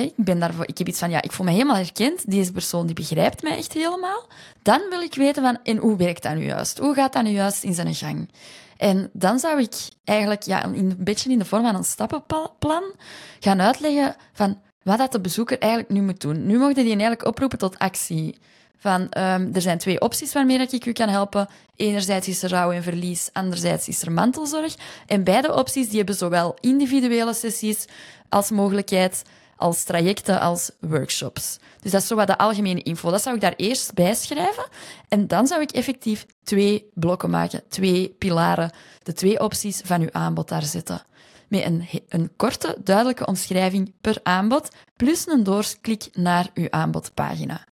ik, 0.02 0.12
ben 0.16 0.38
daarvoor, 0.38 0.68
ik 0.68 0.78
heb 0.78 0.88
iets 0.88 0.98
van, 0.98 1.10
ja, 1.10 1.22
ik 1.22 1.32
voel 1.32 1.46
me 1.46 1.52
helemaal 1.52 1.76
herkend. 1.76 2.30
Deze 2.30 2.52
persoon 2.52 2.86
die 2.86 2.94
begrijpt 2.94 3.42
mij 3.42 3.56
echt 3.56 3.72
helemaal. 3.72 4.28
Dan 4.62 4.80
wil 4.90 5.00
ik 5.00 5.14
weten 5.14 5.42
van, 5.42 5.58
en 5.62 5.76
hoe 5.76 5.96
werkt 5.96 6.22
dat 6.22 6.34
nu 6.34 6.44
juist? 6.44 6.78
Hoe 6.78 6.94
gaat 6.94 7.12
dat 7.12 7.22
nu 7.22 7.30
juist 7.30 7.64
in 7.64 7.74
zijn 7.74 7.94
gang? 7.94 8.28
En 8.76 9.10
dan 9.12 9.38
zou 9.38 9.60
ik 9.60 9.74
eigenlijk 10.04 10.42
ja, 10.42 10.64
een 10.64 10.96
beetje 10.98 11.30
in 11.30 11.38
de 11.38 11.44
vorm 11.44 11.62
van 11.62 11.74
een 11.74 11.84
stappenplan 11.84 12.92
gaan 13.40 13.60
uitleggen 13.60 14.16
van 14.32 14.60
wat 14.82 14.98
dat 14.98 15.12
de 15.12 15.20
bezoeker 15.20 15.58
eigenlijk 15.58 15.92
nu 15.92 16.02
moet 16.02 16.20
doen. 16.20 16.46
Nu 16.46 16.58
mocht 16.58 16.74
die 16.74 16.84
eigenlijk 16.84 17.26
oproepen 17.26 17.58
tot 17.58 17.78
actie. 17.78 18.38
Van, 18.76 19.00
um, 19.00 19.50
er 19.54 19.60
zijn 19.60 19.78
twee 19.78 20.00
opties 20.00 20.32
waarmee 20.32 20.58
ik 20.58 20.86
u 20.86 20.92
kan 20.92 21.08
helpen. 21.08 21.48
Enerzijds 21.76 22.28
is 22.28 22.42
er 22.42 22.50
rouw 22.50 22.72
en 22.72 22.82
verlies, 22.82 23.30
anderzijds 23.32 23.88
is 23.88 24.02
er 24.02 24.12
mantelzorg. 24.12 24.74
En 25.06 25.24
beide 25.24 25.54
opties 25.54 25.88
die 25.88 25.96
hebben 25.96 26.14
zowel 26.14 26.56
individuele 26.60 27.34
sessies 27.34 27.84
als 28.28 28.50
mogelijkheid 28.50 29.22
als 29.56 29.84
trajecten, 29.84 30.40
als 30.40 30.70
workshops. 30.80 31.58
Dus 31.80 31.92
dat 31.92 32.00
is 32.02 32.06
zo 32.06 32.16
wat 32.16 32.26
de 32.26 32.38
algemene 32.38 32.82
info. 32.82 33.10
Dat 33.10 33.22
zou 33.22 33.34
ik 33.34 33.40
daar 33.40 33.54
eerst 33.56 33.94
bij 33.94 34.14
schrijven. 34.14 34.68
En 35.08 35.26
dan 35.26 35.46
zou 35.46 35.62
ik 35.62 35.70
effectief 35.70 36.26
twee 36.42 36.90
blokken 36.94 37.30
maken, 37.30 37.62
twee 37.68 38.14
pilaren, 38.18 38.72
de 39.02 39.12
twee 39.12 39.40
opties 39.40 39.80
van 39.84 40.00
uw 40.00 40.12
aanbod 40.12 40.48
daar 40.48 40.62
zetten. 40.62 41.02
Met 41.48 41.64
een, 41.64 41.88
een 42.08 42.36
korte, 42.36 42.76
duidelijke 42.84 43.26
omschrijving 43.26 43.94
per 44.00 44.20
aanbod, 44.22 44.68
plus 44.96 45.26
een 45.26 45.42
doorklik 45.42 46.08
naar 46.12 46.48
uw 46.54 46.66
aanbodpagina. 46.70 47.66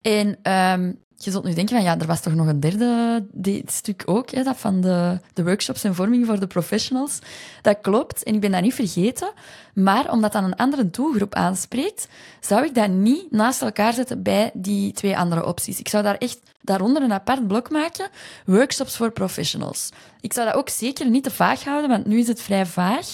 En 0.00 0.52
um, 0.52 0.98
je 1.20 1.30
zult 1.30 1.44
nu 1.44 1.54
denken 1.54 1.76
van 1.76 1.84
ja, 1.84 1.98
er 1.98 2.06
was 2.06 2.20
toch 2.20 2.34
nog 2.34 2.46
een 2.46 2.60
derde 2.60 3.24
stuk 3.66 4.02
ook, 4.06 4.30
hè, 4.30 4.42
dat 4.42 4.56
van 4.56 4.80
de, 4.80 5.20
de 5.32 5.44
workshops 5.44 5.84
en 5.84 5.94
vorming 5.94 6.26
voor 6.26 6.40
de 6.40 6.46
professionals. 6.46 7.18
Dat 7.62 7.78
klopt 7.80 8.22
en 8.22 8.34
ik 8.34 8.40
ben 8.40 8.50
dat 8.50 8.62
niet 8.62 8.74
vergeten. 8.74 9.32
Maar 9.78 10.10
omdat 10.10 10.32
dat 10.32 10.42
een 10.42 10.56
andere 10.56 10.90
doelgroep 10.90 11.34
aanspreekt, 11.34 12.08
zou 12.40 12.64
ik 12.64 12.74
dat 12.74 12.88
niet 12.88 13.30
naast 13.30 13.62
elkaar 13.62 13.92
zetten 13.92 14.22
bij 14.22 14.50
die 14.54 14.92
twee 14.92 15.18
andere 15.18 15.46
opties. 15.46 15.78
Ik 15.78 15.88
zou 15.88 16.02
daar 16.02 16.16
echt 16.16 16.40
daaronder 16.60 17.02
een 17.02 17.12
apart 17.12 17.46
blok 17.46 17.70
maken, 17.70 18.08
workshops 18.44 18.96
voor 18.96 19.10
professionals. 19.10 19.88
Ik 20.20 20.32
zou 20.32 20.46
dat 20.46 20.56
ook 20.56 20.68
zeker 20.68 21.10
niet 21.10 21.22
te 21.22 21.30
vaag 21.30 21.64
houden, 21.64 21.90
want 21.90 22.06
nu 22.06 22.18
is 22.18 22.28
het 22.28 22.42
vrij 22.42 22.66
vaag. 22.66 23.06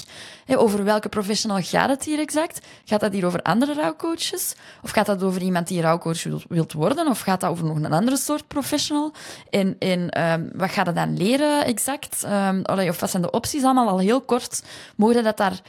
over 0.46 0.84
welke 0.84 1.08
professional 1.08 1.62
gaat 1.62 1.88
het 1.88 2.04
hier 2.04 2.18
exact? 2.18 2.66
Gaat 2.84 3.00
dat 3.00 3.12
hier 3.12 3.26
over 3.26 3.42
andere 3.42 3.74
rouwcoaches? 3.74 4.54
Of 4.82 4.90
gaat 4.90 5.06
dat 5.06 5.22
over 5.22 5.42
iemand 5.42 5.68
die 5.68 5.80
rouwcoach 5.80 6.22
wilt 6.48 6.72
worden? 6.72 7.06
Of 7.06 7.20
gaat 7.20 7.40
dat 7.40 7.50
over 7.50 7.64
nog 7.64 7.76
een 7.76 7.92
andere 7.92 8.16
soort 8.16 8.48
professional? 8.48 9.12
En, 9.50 9.76
um, 10.22 10.50
wat 10.54 10.70
gaat 10.70 10.86
het 10.86 10.94
dan 10.94 11.16
leren 11.16 11.64
exact? 11.64 12.24
Um, 12.24 12.62
of 12.88 13.00
wat 13.00 13.10
zijn 13.10 13.22
de 13.22 13.30
opties 13.30 13.62
allemaal? 13.62 13.88
Al 13.88 13.98
heel 13.98 14.20
kort 14.20 14.62
mogen 14.96 15.24
dat 15.24 15.36
daar 15.36 15.60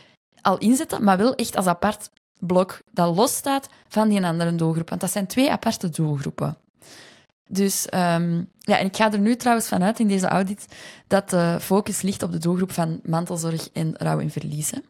al 0.45 0.57
inzetten, 0.57 1.03
maar 1.03 1.17
wel 1.17 1.35
echt 1.35 1.55
als 1.55 1.65
apart 1.65 2.09
blok 2.39 2.79
dat 2.91 3.15
losstaat 3.15 3.69
van 3.87 4.09
die 4.09 4.25
andere 4.25 4.55
doelgroep. 4.55 4.89
Want 4.89 5.01
dat 5.01 5.11
zijn 5.11 5.27
twee 5.27 5.51
aparte 5.51 5.89
doelgroepen. 5.89 6.57
Dus 7.47 7.85
um, 7.93 8.49
ja, 8.59 8.77
en 8.77 8.85
ik 8.85 8.95
ga 8.95 9.11
er 9.11 9.19
nu 9.19 9.35
trouwens 9.35 9.67
vanuit 9.67 9.99
in 9.99 10.07
deze 10.07 10.27
audit 10.27 10.65
dat 11.07 11.29
de 11.29 11.57
focus 11.61 12.01
ligt 12.01 12.23
op 12.23 12.31
de 12.31 12.37
doelgroep 12.37 12.71
van 12.71 12.99
mantelzorg 13.03 13.69
en 13.73 13.93
rouw 13.97 14.19
en 14.19 14.31
verliezen. 14.31 14.83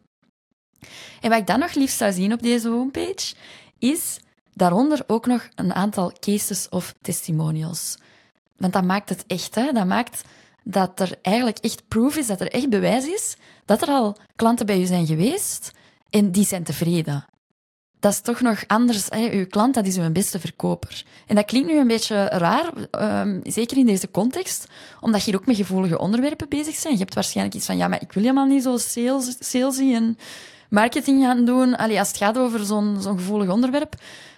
En 1.20 1.30
wat 1.30 1.38
ik 1.38 1.46
dan 1.46 1.58
nog 1.58 1.74
liefst 1.74 1.96
zou 1.96 2.12
zien 2.12 2.32
op 2.32 2.42
deze 2.42 2.68
homepage, 2.68 3.34
is 3.78 4.20
daaronder 4.52 5.04
ook 5.06 5.26
nog 5.26 5.48
een 5.54 5.74
aantal 5.74 6.12
cases 6.20 6.68
of 6.68 6.94
testimonials. 7.00 7.98
Want 8.56 8.72
dat 8.72 8.84
maakt 8.84 9.08
het 9.08 9.24
echt, 9.26 9.54
hè? 9.54 9.72
dat 9.72 9.86
maakt 9.86 10.22
dat 10.62 11.00
er 11.00 11.18
eigenlijk 11.22 11.58
echt 11.58 11.88
proof 11.88 12.16
is, 12.16 12.26
dat 12.26 12.40
er 12.40 12.52
echt 12.52 12.68
bewijs 12.68 13.06
is 13.06 13.36
dat 13.66 13.82
er 13.82 13.88
al 13.88 14.16
klanten 14.36 14.66
bij 14.66 14.80
u 14.80 14.84
zijn 14.84 15.06
geweest 15.06 15.72
en 16.10 16.30
die 16.30 16.44
zijn 16.44 16.64
tevreden 16.64 17.24
dat 18.06 18.12
is 18.14 18.20
toch 18.20 18.40
nog 18.40 18.64
anders. 18.66 19.06
Hè? 19.08 19.30
Uw 19.32 19.46
klant, 19.46 19.74
dat 19.74 19.86
is 19.86 19.98
uw 19.98 20.10
beste 20.10 20.40
verkoper. 20.40 21.04
En 21.26 21.34
dat 21.34 21.44
klinkt 21.44 21.68
nu 21.68 21.78
een 21.78 21.86
beetje 21.86 22.24
raar, 22.24 22.72
um, 23.20 23.40
zeker 23.44 23.76
in 23.76 23.86
deze 23.86 24.10
context, 24.10 24.66
omdat 25.00 25.24
je 25.24 25.30
hier 25.30 25.40
ook 25.40 25.46
met 25.46 25.56
gevoelige 25.56 25.98
onderwerpen 25.98 26.48
bezig 26.48 26.82
bent. 26.82 26.94
Je 26.94 26.98
hebt 26.98 27.14
waarschijnlijk 27.14 27.56
iets 27.56 27.66
van, 27.66 27.76
ja, 27.76 27.88
maar 27.88 28.02
ik 28.02 28.12
wil 28.12 28.22
helemaal 28.22 28.46
niet 28.46 28.62
zo 28.62 28.76
sales, 28.76 29.36
salesy 29.38 29.94
en 29.94 30.18
marketing 30.70 31.22
gaan 31.22 31.44
doen, 31.44 31.76
Allee, 31.76 31.98
als 31.98 32.08
het 32.08 32.16
gaat 32.16 32.38
over 32.38 32.64
zo'n 32.64 32.96
zo'n 33.00 33.18
gevoelig 33.18 33.48
onderwerp. 33.48 33.94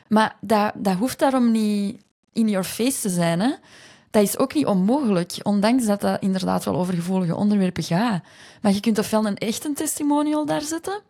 Maar 0.08 0.36
dat, 0.40 0.72
dat 0.74 0.96
hoeft 0.96 1.18
daarom 1.18 1.50
niet 1.50 2.00
in 2.32 2.48
your 2.48 2.64
face 2.64 3.00
te 3.00 3.08
zijn. 3.08 3.40
Hè? 3.40 3.50
Dat 4.10 4.22
is 4.22 4.38
ook 4.38 4.54
niet 4.54 4.66
onmogelijk, 4.66 5.34
ondanks 5.42 5.84
dat 5.86 6.00
dat 6.00 6.22
inderdaad 6.22 6.64
wel 6.64 6.76
over 6.76 6.94
gevoelige 6.94 7.34
onderwerpen 7.34 7.82
gaat. 7.82 8.22
Maar 8.62 8.72
je 8.72 8.80
kunt 8.80 8.98
ofwel 8.98 9.26
een 9.26 9.36
echte 9.36 9.72
testimonial 9.72 10.46
daar 10.46 10.62
zetten, 10.62 11.02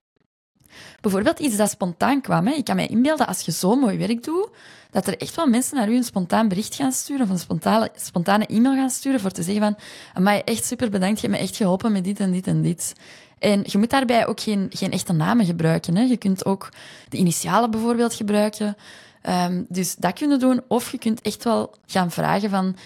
Bijvoorbeeld 1.01 1.39
iets 1.39 1.57
dat 1.57 1.71
spontaan 1.71 2.21
kwam. 2.21 2.47
Hè. 2.47 2.53
Ik 2.53 2.65
kan 2.65 2.77
mij 2.77 2.87
inbeelden, 2.87 3.27
als 3.27 3.41
je 3.41 3.53
zo 3.53 3.77
mooi 3.77 3.99
werk 3.99 4.25
doet, 4.25 4.49
dat 4.91 5.07
er 5.07 5.17
echt 5.17 5.35
wel 5.35 5.47
mensen 5.47 5.77
naar 5.77 5.89
u 5.89 5.97
een 5.97 6.05
spontaan 6.05 6.49
bericht 6.49 6.75
gaan 6.75 6.93
sturen 6.93 7.25
of 7.25 7.31
een 7.31 7.39
spontane, 7.39 7.91
spontane 7.97 8.47
e-mail 8.47 8.75
gaan 8.75 8.91
sturen 8.91 9.21
voor 9.21 9.31
te 9.31 9.43
zeggen 9.43 9.63
van 9.63 9.77
amai, 10.15 10.43
echt 10.45 10.65
super 10.65 10.91
bedankt, 10.91 11.21
je 11.21 11.27
hebt 11.27 11.39
me 11.39 11.47
echt 11.47 11.57
geholpen 11.57 11.93
met 11.93 12.05
dit 12.05 12.21
en 12.21 12.33
dit 12.33 12.47
en 12.47 12.63
dit. 12.63 12.93
En 13.39 13.63
je 13.65 13.79
moet 13.79 13.91
daarbij 13.91 14.27
ook 14.27 14.41
geen, 14.41 14.67
geen 14.71 14.93
echte 14.93 15.13
namen 15.13 15.47
gebruiken. 15.47 15.97
Hè. 15.97 16.03
Je 16.03 16.17
kunt 16.17 16.45
ook 16.45 16.69
de 17.09 17.17
initialen 17.17 17.71
bijvoorbeeld 17.71 18.15
gebruiken. 18.15 18.77
Um, 19.23 19.67
dus 19.69 19.95
dat 19.95 20.13
kunnen 20.13 20.39
doen. 20.39 20.63
Of 20.69 20.91
je 20.91 20.99
kunt 20.99 21.21
echt 21.21 21.45
wel 21.45 21.75
gaan 21.87 22.11
vragen 22.11 22.51
van 22.51 22.77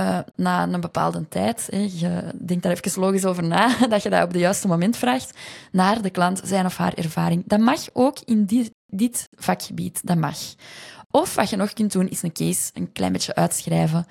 uh, 0.00 0.18
na 0.36 0.62
een 0.62 0.80
bepaalde 0.80 1.28
tijd, 1.28 1.68
hè, 1.70 1.88
je 1.92 2.32
denkt 2.34 2.62
daar 2.62 2.72
even 2.72 3.00
logisch 3.00 3.24
over 3.24 3.42
na, 3.42 3.76
dat 3.88 4.02
je 4.02 4.10
dat 4.10 4.22
op 4.22 4.30
het 4.30 4.40
juiste 4.40 4.66
moment 4.66 4.96
vraagt, 4.96 5.38
naar 5.72 6.02
de 6.02 6.10
klant 6.10 6.40
zijn 6.44 6.66
of 6.66 6.76
haar 6.76 6.94
ervaring. 6.94 7.42
Dat 7.46 7.60
mag 7.60 7.80
ook 7.92 8.18
in 8.24 8.70
dit, 8.86 9.28
vakgebied, 9.36 10.06
dat 10.06 10.16
mag. 10.16 10.38
Of 11.10 11.34
wat 11.34 11.50
je 11.50 11.56
nog 11.56 11.72
kunt 11.72 11.92
doen, 11.92 12.08
is 12.08 12.22
een 12.22 12.32
case 12.32 12.70
een 12.74 12.92
klein 12.92 13.12
beetje 13.12 13.34
uitschrijven. 13.34 14.06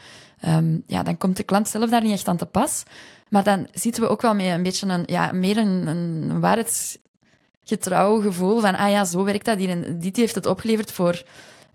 Um, 0.47 0.83
ja, 0.87 1.03
dan 1.03 1.17
komt 1.17 1.37
de 1.37 1.43
klant 1.43 1.67
zelf 1.67 1.89
daar 1.89 2.03
niet 2.03 2.13
echt 2.13 2.27
aan 2.27 2.37
te 2.37 2.45
pas. 2.45 2.83
Maar 3.29 3.43
dan 3.43 3.67
zitten 3.73 4.03
we 4.03 4.09
ook 4.09 4.21
wel 4.21 4.35
met 4.35 4.45
een 4.45 4.63
beetje 4.63 4.87
een, 4.87 5.03
ja, 5.05 5.31
meer 5.31 5.57
een, 5.57 5.87
een 5.87 6.39
waarheidsgetrouw 6.39 8.21
gevoel 8.21 8.59
van, 8.59 8.75
ah 8.75 8.89
ja, 8.89 9.05
zo 9.05 9.23
werkt 9.23 9.45
dat 9.45 9.57
hier 9.57 9.69
en 9.69 9.99
dit 9.99 10.15
heeft 10.15 10.35
het 10.35 10.45
opgeleverd 10.45 10.91
voor, 10.91 11.23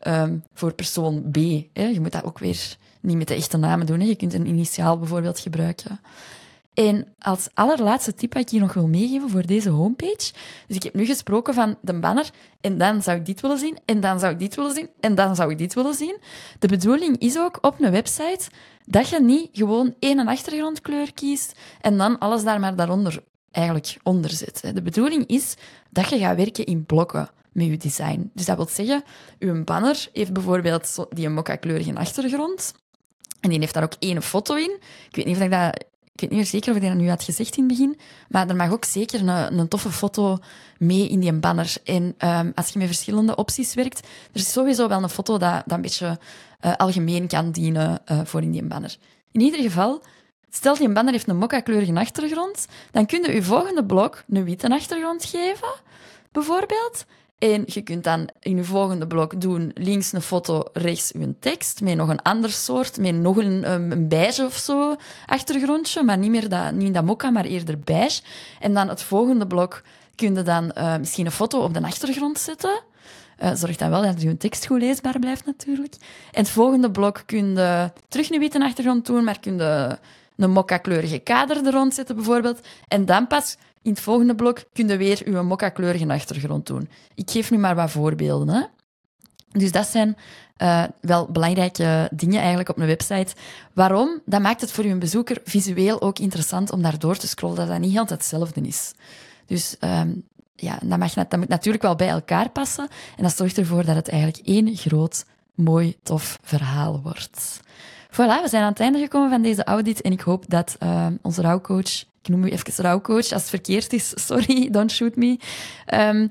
um, 0.06 0.44
voor 0.54 0.72
persoon 0.72 1.30
B. 1.30 1.36
Hè. 1.72 1.84
Je 1.84 2.00
moet 2.00 2.12
dat 2.12 2.24
ook 2.24 2.38
weer 2.38 2.76
niet 3.00 3.16
met 3.16 3.28
de 3.28 3.34
echte 3.34 3.56
namen 3.56 3.86
doen. 3.86 4.00
Hè. 4.00 4.06
Je 4.06 4.14
kunt 4.14 4.34
een 4.34 4.46
initiaal 4.46 4.98
bijvoorbeeld 4.98 5.38
gebruiken. 5.38 6.00
En 6.74 7.06
als 7.18 7.48
allerlaatste 7.54 8.14
tip 8.14 8.32
wat 8.32 8.42
ik 8.42 8.48
hier 8.48 8.60
nog 8.60 8.74
wil 8.74 8.86
meegeven 8.86 9.30
voor 9.30 9.46
deze 9.46 9.70
homepage. 9.70 10.32
Dus 10.66 10.76
ik 10.76 10.82
heb 10.82 10.94
nu 10.94 11.04
gesproken 11.04 11.54
van 11.54 11.76
de 11.80 11.98
banner 11.98 12.30
en 12.60 12.78
dan 12.78 13.02
zou 13.02 13.18
ik 13.18 13.26
dit 13.26 13.40
willen 13.40 13.58
zien 13.58 13.78
en 13.84 14.00
dan 14.00 14.18
zou 14.18 14.32
ik 14.32 14.38
dit 14.38 14.54
willen 14.54 14.74
zien 14.74 14.88
en 15.00 15.14
dan 15.14 15.36
zou 15.36 15.50
ik 15.50 15.58
dit 15.58 15.74
willen 15.74 15.94
zien. 15.94 16.16
De 16.58 16.68
bedoeling 16.68 17.18
is 17.18 17.38
ook 17.38 17.58
op 17.60 17.80
een 17.80 17.90
website 17.90 18.48
dat 18.84 19.08
je 19.08 19.20
niet 19.20 19.48
gewoon 19.52 19.94
één 19.98 20.26
achtergrondkleur 20.26 21.12
kiest 21.12 21.58
en 21.80 21.98
dan 21.98 22.18
alles 22.18 22.44
daar 22.44 22.60
maar 22.60 22.76
daaronder 22.76 23.22
eigenlijk 23.50 23.96
onder 24.02 24.30
zet. 24.30 24.70
De 24.74 24.82
bedoeling 24.82 25.26
is 25.26 25.54
dat 25.90 26.08
je 26.08 26.18
gaat 26.18 26.36
werken 26.36 26.64
in 26.66 26.84
blokken 26.84 27.30
met 27.54 27.66
je 27.66 27.76
design. 27.76 28.30
Dus 28.34 28.46
dat 28.46 28.56
wil 28.56 28.68
zeggen, 28.68 29.04
uw 29.38 29.64
banner 29.64 30.08
heeft 30.12 30.32
bijvoorbeeld 30.32 31.06
die 31.10 31.26
een 31.26 31.34
mokka-kleurige 31.34 31.94
achtergrond. 31.94 32.74
En 33.40 33.50
die 33.50 33.58
heeft 33.58 33.74
daar 33.74 33.82
ook 33.82 33.96
één 33.98 34.22
foto 34.22 34.54
in. 34.54 34.76
Ik 35.08 35.16
weet 35.16 35.26
niet 35.26 35.36
of 35.36 35.42
ik 35.42 35.50
dat... 35.50 35.84
Ik 36.14 36.20
weet 36.20 36.30
niet 36.30 36.38
meer 36.38 36.48
zeker 36.48 36.70
of 36.70 36.76
ik 36.76 36.88
dat 36.88 36.94
nu 36.94 37.08
had 37.08 37.22
gezegd 37.22 37.56
in 37.56 37.64
het 37.64 37.72
begin, 37.72 37.98
maar 38.28 38.48
er 38.48 38.56
mag 38.56 38.72
ook 38.72 38.84
zeker 38.84 39.20
een, 39.20 39.58
een 39.58 39.68
toffe 39.68 39.90
foto 39.90 40.38
mee 40.78 41.08
in 41.08 41.20
die 41.20 41.32
banner. 41.32 41.76
En 41.84 42.02
um, 42.02 42.52
als 42.54 42.68
je 42.68 42.78
met 42.78 42.86
verschillende 42.86 43.36
opties 43.36 43.74
werkt, 43.74 43.98
er 44.32 44.40
is 44.40 44.52
sowieso 44.52 44.88
wel 44.88 45.02
een 45.02 45.08
foto 45.08 45.38
dat, 45.38 45.62
dat 45.66 45.72
een 45.76 45.80
beetje 45.80 46.18
uh, 46.64 46.74
algemeen 46.76 47.26
kan 47.26 47.50
dienen 47.50 48.02
uh, 48.10 48.20
voor 48.24 48.42
in 48.42 48.50
die 48.50 48.64
banner. 48.64 48.96
In 49.32 49.40
ieder 49.40 49.60
geval, 49.60 50.02
stel 50.50 50.76
die 50.76 50.92
banner 50.92 51.12
heeft 51.12 51.28
een 51.28 51.36
mokka-kleurige 51.36 51.94
achtergrond, 51.94 52.66
dan 52.90 53.06
kun 53.06 53.22
je 53.22 53.32
je 53.32 53.42
volgende 53.42 53.84
blok 53.84 54.24
een 54.28 54.44
witte 54.44 54.68
achtergrond 54.68 55.24
geven, 55.24 55.74
bijvoorbeeld. 56.32 57.04
En 57.38 57.62
je 57.66 57.82
kunt 57.82 58.04
dan 58.04 58.28
in 58.40 58.56
je 58.56 58.64
volgende 58.64 59.06
blok 59.06 59.40
doen 59.40 59.70
links 59.74 60.12
een 60.12 60.22
foto, 60.22 60.62
rechts 60.72 61.14
een 61.14 61.36
tekst 61.40 61.80
met 61.80 61.96
nog 61.96 62.08
een 62.08 62.22
ander 62.22 62.50
soort, 62.50 62.98
met 62.98 63.14
nog 63.14 63.36
een, 63.36 63.70
een 63.70 64.08
beige 64.08 64.44
of 64.44 64.56
zo 64.56 64.96
achtergrondje, 65.26 66.02
maar 66.02 66.18
niet 66.18 66.30
meer 66.30 66.48
dat, 66.48 66.72
niet 66.72 66.94
dat 66.94 67.04
mokka, 67.04 67.30
maar 67.30 67.44
eerder 67.44 67.78
beige. 67.78 68.22
En 68.60 68.74
dan 68.74 68.88
het 68.88 69.02
volgende 69.02 69.46
blok 69.46 69.82
kun 70.14 70.34
je 70.34 70.42
dan 70.42 70.72
uh, 70.78 70.96
misschien 70.96 71.26
een 71.26 71.32
foto 71.32 71.60
op 71.60 71.74
de 71.74 71.82
achtergrond 71.82 72.38
zetten. 72.38 72.82
Uh, 73.42 73.50
zorg 73.54 73.76
dan 73.76 73.90
wel 73.90 74.02
dat 74.02 74.22
je 74.22 74.36
tekst 74.36 74.66
goed 74.66 74.80
leesbaar 74.80 75.18
blijft 75.18 75.46
natuurlijk. 75.46 75.94
En 76.32 76.42
het 76.42 76.50
volgende 76.50 76.90
blok 76.90 77.22
kun 77.26 77.56
je 77.56 77.90
terug 78.08 78.30
een 78.30 78.38
witte 78.38 78.64
achtergrond 78.64 79.06
doen, 79.06 79.24
maar 79.24 79.40
kun 79.40 79.56
je 79.56 79.98
een 80.36 80.50
mokka-kleurige 80.50 81.18
kader 81.18 81.66
er 81.66 81.92
zetten 81.92 82.14
bijvoorbeeld. 82.14 82.60
En 82.88 83.04
dan 83.04 83.26
pas 83.26 83.56
in 83.84 83.90
het 83.90 84.00
volgende 84.00 84.34
blok 84.34 84.64
kun 84.72 84.88
je 84.88 84.96
weer 84.96 85.22
uw 85.24 85.42
mokka-kleurige 85.42 86.06
achtergrond 86.06 86.66
doen. 86.66 86.88
Ik 87.14 87.30
geef 87.30 87.50
nu 87.50 87.58
maar 87.58 87.74
wat 87.74 87.90
voorbeelden. 87.90 88.48
Hè. 88.48 88.62
Dus 89.50 89.72
dat 89.72 89.86
zijn 89.86 90.16
uh, 90.58 90.84
wel 91.00 91.26
belangrijke 91.26 92.08
dingen 92.12 92.38
eigenlijk 92.38 92.68
op 92.68 92.78
een 92.78 92.86
website. 92.86 93.34
Waarom? 93.72 94.20
Dat 94.24 94.40
maakt 94.40 94.60
het 94.60 94.72
voor 94.72 94.84
uw 94.84 94.98
bezoeker 94.98 95.40
visueel 95.44 96.00
ook 96.00 96.18
interessant 96.18 96.72
om 96.72 96.82
daar 96.82 96.98
door 96.98 97.16
te 97.16 97.28
scrollen, 97.28 97.56
dat 97.56 97.68
dat 97.68 97.78
niet 97.78 97.98
altijd 97.98 98.20
hetzelfde 98.20 98.60
is. 98.60 98.92
Dus 99.46 99.76
um, 99.80 100.24
ja, 100.56 100.78
dat, 100.82 100.98
mag, 100.98 101.14
dat 101.14 101.36
moet 101.36 101.48
natuurlijk 101.48 101.82
wel 101.82 101.96
bij 101.96 102.08
elkaar 102.08 102.50
passen. 102.50 102.88
En 103.16 103.22
dat 103.22 103.36
zorgt 103.36 103.58
ervoor 103.58 103.84
dat 103.84 103.96
het 103.96 104.08
eigenlijk 104.08 104.46
één 104.46 104.76
groot, 104.76 105.24
mooi, 105.54 105.96
tof 106.02 106.38
verhaal 106.42 107.00
wordt. 107.02 107.60
Voilà, 108.14 108.42
we 108.42 108.48
zijn 108.48 108.62
aan 108.62 108.68
het 108.68 108.80
einde 108.80 108.98
gekomen 108.98 109.30
van 109.30 109.42
deze 109.42 109.64
audit 109.64 110.00
en 110.00 110.12
ik 110.12 110.20
hoop 110.20 110.44
dat 110.48 110.76
uh, 110.82 111.06
onze 111.22 111.42
rouwcoach 111.42 112.04
ik 112.24 112.30
noem 112.30 112.44
u 112.44 112.50
even 112.50 112.84
rouwcoach. 112.84 113.32
Als 113.32 113.42
het 113.42 113.48
verkeerd 113.48 113.92
is, 113.92 114.12
sorry, 114.26 114.70
don't 114.70 114.92
shoot 114.92 115.16
me. 115.16 115.38
Um, 115.94 116.30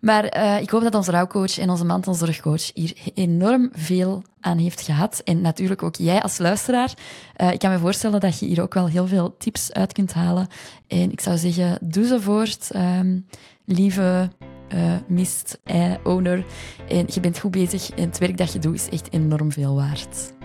maar 0.00 0.36
uh, 0.36 0.60
ik 0.60 0.70
hoop 0.70 0.82
dat 0.82 0.94
onze 0.94 1.10
rouwcoach 1.10 1.58
en 1.58 1.70
onze 1.70 1.84
mantelzorgcoach 1.84 2.70
hier 2.74 2.96
enorm 3.14 3.70
veel 3.72 4.22
aan 4.40 4.58
heeft 4.58 4.80
gehad. 4.80 5.20
En 5.24 5.40
natuurlijk 5.40 5.82
ook 5.82 5.96
jij 5.96 6.22
als 6.22 6.38
luisteraar. 6.38 6.94
Uh, 7.36 7.52
ik 7.52 7.58
kan 7.58 7.70
me 7.70 7.78
voorstellen 7.78 8.20
dat 8.20 8.38
je 8.38 8.46
hier 8.46 8.62
ook 8.62 8.74
wel 8.74 8.86
heel 8.86 9.06
veel 9.06 9.36
tips 9.38 9.72
uit 9.72 9.92
kunt 9.92 10.12
halen. 10.12 10.46
En 10.86 11.12
ik 11.12 11.20
zou 11.20 11.36
zeggen, 11.36 11.78
doe 11.80 12.06
ze 12.06 12.20
voort, 12.20 12.70
um, 12.74 13.26
lieve 13.64 14.30
uh, 14.74 14.92
mist 15.06 15.58
owner. 16.02 16.44
En 16.88 17.06
je 17.06 17.20
bent 17.20 17.38
goed 17.38 17.50
bezig 17.50 17.90
en 17.90 18.04
het 18.04 18.18
werk 18.18 18.36
dat 18.36 18.52
je 18.52 18.58
doet 18.58 18.74
is 18.74 18.88
echt 18.88 19.12
enorm 19.12 19.52
veel 19.52 19.74
waard. 19.74 20.37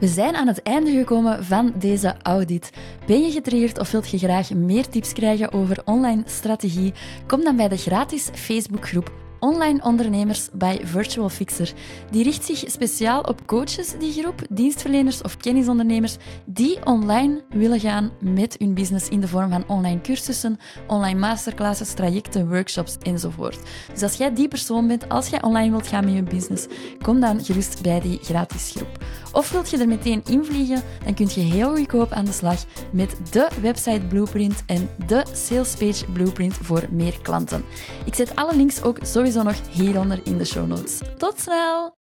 We 0.00 0.06
zijn 0.06 0.36
aan 0.36 0.46
het 0.46 0.62
einde 0.62 0.90
gekomen 0.90 1.44
van 1.44 1.72
deze 1.78 2.14
audit. 2.22 2.70
Ben 3.06 3.22
je 3.22 3.30
getriggerd 3.30 3.78
of 3.78 3.90
wilt 3.90 4.10
je 4.10 4.18
graag 4.18 4.50
meer 4.54 4.88
tips 4.88 5.12
krijgen 5.12 5.52
over 5.52 5.82
online 5.84 6.22
strategie? 6.26 6.92
Kom 7.26 7.44
dan 7.44 7.56
bij 7.56 7.68
de 7.68 7.76
gratis 7.76 8.30
Facebookgroep 8.32 9.12
Online 9.40 9.82
Ondernemers 9.82 10.48
bij 10.52 10.80
Virtual 10.84 11.28
Fixer. 11.28 11.72
Die 12.10 12.22
richt 12.22 12.44
zich 12.44 12.64
speciaal 12.66 13.20
op 13.20 13.46
coaches, 13.46 13.94
die 13.98 14.12
groep, 14.12 14.42
dienstverleners 14.50 15.22
of 15.22 15.36
kennisondernemers 15.36 16.16
die 16.44 16.86
online 16.86 17.44
willen 17.48 17.80
gaan 17.80 18.10
met 18.20 18.56
hun 18.58 18.74
business 18.74 19.08
in 19.08 19.20
de 19.20 19.28
vorm 19.28 19.50
van 19.50 19.64
online 19.66 20.00
cursussen, 20.00 20.58
online 20.86 21.18
masterclasses, 21.18 21.92
trajecten, 21.92 22.48
workshops 22.48 22.96
enzovoort. 23.02 23.58
Dus 23.92 24.02
als 24.02 24.14
jij 24.14 24.34
die 24.34 24.48
persoon 24.48 24.86
bent, 24.86 25.08
als 25.08 25.28
jij 25.28 25.42
online 25.42 25.70
wilt 25.70 25.86
gaan 25.86 26.04
met 26.04 26.14
je 26.14 26.22
business, 26.22 26.66
kom 27.02 27.20
dan 27.20 27.44
gerust 27.44 27.82
bij 27.82 28.00
die 28.00 28.18
gratis 28.22 28.72
groep. 28.76 29.04
Of 29.32 29.50
wilt 29.50 29.70
je 29.70 29.78
er 29.78 29.88
meteen 29.88 30.22
invliegen, 30.24 30.82
dan 31.04 31.14
kun 31.14 31.28
je 31.34 31.40
heel 31.40 31.76
goedkoop 31.76 32.12
aan 32.12 32.24
de 32.24 32.32
slag 32.32 32.64
met 32.90 33.16
de 33.30 33.48
website 33.60 34.06
blueprint 34.08 34.62
en 34.66 34.90
de 35.06 35.22
salespage 35.32 36.04
blueprint 36.12 36.54
voor 36.54 36.86
meer 36.90 37.18
klanten. 37.22 37.64
Ik 38.04 38.14
zet 38.14 38.36
alle 38.36 38.56
links 38.56 38.82
ook 38.82 38.98
sowieso 39.32 39.42
nog 39.42 39.68
hieronder 39.70 40.20
in 40.24 40.38
de 40.38 40.44
show 40.44 40.66
notes. 40.66 41.00
Tot 41.18 41.40
snel! 41.40 41.97